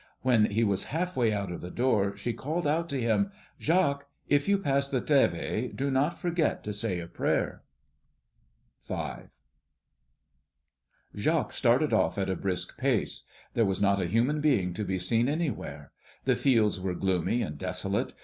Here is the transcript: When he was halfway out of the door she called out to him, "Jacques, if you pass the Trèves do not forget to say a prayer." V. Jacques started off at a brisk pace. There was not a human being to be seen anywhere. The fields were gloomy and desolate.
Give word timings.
When 0.23 0.45
he 0.49 0.63
was 0.63 0.85
halfway 0.85 1.31
out 1.31 1.51
of 1.51 1.61
the 1.61 1.69
door 1.69 2.17
she 2.17 2.33
called 2.33 2.65
out 2.65 2.89
to 2.89 2.99
him, 2.99 3.31
"Jacques, 3.59 4.07
if 4.27 4.47
you 4.49 4.57
pass 4.57 4.89
the 4.89 4.99
Trèves 4.99 5.75
do 5.75 5.91
not 5.91 6.17
forget 6.17 6.63
to 6.63 6.73
say 6.73 6.99
a 6.99 7.05
prayer." 7.05 7.61
V. 8.83 8.95
Jacques 11.15 11.51
started 11.53 11.93
off 11.93 12.17
at 12.17 12.31
a 12.31 12.35
brisk 12.35 12.79
pace. 12.79 13.25
There 13.53 13.63
was 13.63 13.79
not 13.79 14.01
a 14.01 14.07
human 14.09 14.41
being 14.41 14.73
to 14.73 14.83
be 14.83 14.97
seen 14.97 15.29
anywhere. 15.29 15.91
The 16.25 16.35
fields 16.35 16.79
were 16.79 16.95
gloomy 16.95 17.43
and 17.43 17.55
desolate. 17.59 18.15